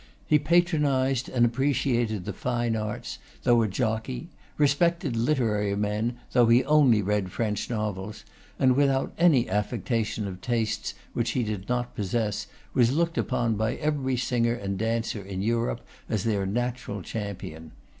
He 0.25 0.39
patronised 0.39 1.29
and 1.29 1.45
appreciated 1.45 2.25
the 2.25 2.33
fine 2.33 2.75
arts, 2.75 3.19
though 3.43 3.61
a 3.61 3.67
jockey; 3.67 4.29
respected 4.57 5.15
literary 5.15 5.75
men, 5.75 6.17
though 6.31 6.47
he 6.47 6.63
only 6.63 7.03
read 7.03 7.31
French 7.31 7.69
novels; 7.69 8.23
and 8.57 8.75
without 8.75 9.13
any 9.19 9.47
affectation 9.47 10.27
of 10.27 10.41
tastes 10.41 10.95
which 11.13 11.29
he 11.37 11.43
did 11.43 11.69
not 11.69 11.95
possess, 11.95 12.47
was 12.73 12.91
looked 12.91 13.19
upon 13.19 13.53
by 13.57 13.75
every 13.75 14.17
singer 14.17 14.55
and 14.55 14.79
dancer 14.79 15.21
in 15.23 15.43
Europe 15.43 15.81
as 16.09 16.23
their 16.23 16.47
natural 16.47 17.03
champion. 17.03 17.71